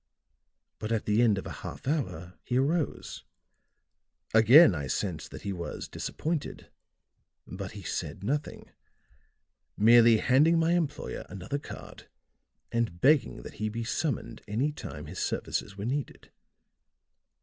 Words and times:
But 0.79 0.91
at 0.91 1.05
the 1.05 1.21
end 1.21 1.37
of 1.37 1.45
a 1.45 1.51
half 1.61 1.87
hour 1.87 2.39
he 2.43 2.57
arose; 2.57 3.23
again 4.33 4.73
I 4.73 4.87
sensed 4.87 5.29
that 5.29 5.43
he 5.43 5.53
was 5.53 5.87
disappointed; 5.87 6.71
but 7.45 7.73
he 7.73 7.83
said 7.83 8.23
nothing, 8.23 8.71
merely 9.77 10.17
handing 10.17 10.57
my 10.57 10.71
employer 10.71 11.23
another 11.29 11.59
card 11.59 12.07
and 12.71 12.99
begging 12.99 13.43
that 13.43 13.53
he 13.61 13.69
be 13.69 13.83
summoned 13.83 14.41
any 14.47 14.71
time 14.71 15.05
his 15.05 15.19
services 15.19 15.77
were 15.77 15.85
needed. 15.85 16.31